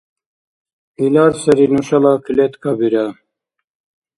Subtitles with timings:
[1.03, 3.05] Илар сари нушала клеткабира.